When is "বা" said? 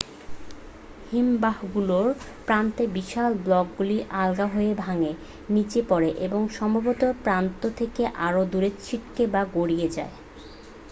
9.27-9.41